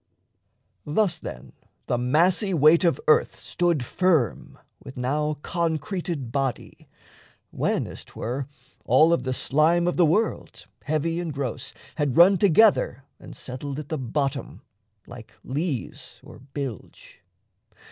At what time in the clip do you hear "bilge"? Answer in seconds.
16.39-17.21